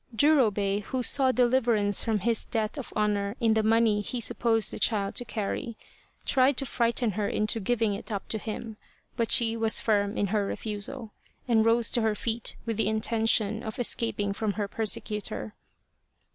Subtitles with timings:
[0.15, 4.79] Jurobei, who saw deliverance from his debt of honour in the money he supposed the
[4.79, 5.77] child to carry,
[6.25, 8.77] tried to frighten her into giving it up to him,
[9.15, 11.11] but she was firm in her refusal,
[11.47, 15.53] and rose to her feet with the intention of escaping from her persecutor.